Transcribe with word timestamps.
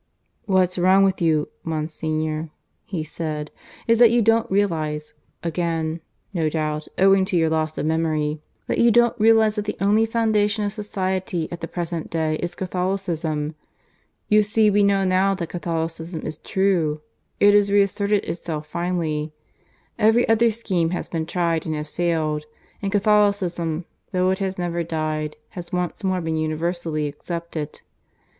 "What's 0.47 0.79
wrong 0.79 1.03
with 1.03 1.21
you, 1.21 1.49
Monsignor," 1.63 2.49
he 2.85 3.03
said, 3.03 3.51
"is 3.85 3.99
that 3.99 4.09
you 4.09 4.23
don't 4.23 4.49
realize 4.49 5.13
again, 5.43 6.01
no 6.33 6.49
doubt, 6.49 6.87
owing 6.97 7.23
to 7.25 7.37
your 7.37 7.51
loss 7.51 7.77
of 7.77 7.85
memory 7.85 8.41
that 8.65 8.79
you 8.79 8.89
don't 8.89 9.13
realize 9.19 9.57
that 9.57 9.65
the 9.65 9.77
only 9.79 10.07
foundation 10.07 10.65
of 10.65 10.73
society 10.73 11.47
at 11.51 11.61
the 11.61 11.67
present 11.67 12.09
day 12.09 12.37
is 12.37 12.55
Catholicism. 12.55 13.53
You 14.27 14.41
see 14.41 14.71
we 14.71 14.81
know 14.81 15.05
now 15.05 15.35
that 15.35 15.49
Catholicism 15.49 16.25
is 16.25 16.37
true. 16.37 17.01
It 17.39 17.53
has 17.53 17.71
reasserted 17.71 18.23
itself 18.25 18.65
finally. 18.65 19.33
Every 19.99 20.27
other 20.27 20.49
scheme 20.49 20.89
has 20.89 21.09
been 21.09 21.27
tried 21.27 21.67
and 21.67 21.75
has 21.75 21.89
failed; 21.91 22.45
and 22.81 22.91
Catholicism, 22.91 23.85
though 24.11 24.31
it 24.31 24.39
has 24.39 24.57
never 24.57 24.81
died, 24.81 25.35
has 25.49 25.71
once 25.71 26.03
more 26.03 26.21
been 26.21 26.37
universally 26.37 27.05
accepted. 27.07 27.81